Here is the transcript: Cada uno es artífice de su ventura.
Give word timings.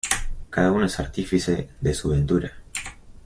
Cada 0.49 0.71
uno 0.71 0.87
es 0.87 0.99
artífice 0.99 1.69
de 1.79 1.93
su 1.93 2.09
ventura. 2.09 2.51